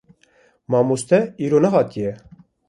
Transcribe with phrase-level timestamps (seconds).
[0.71, 2.11] Mamoste îro nehatiye.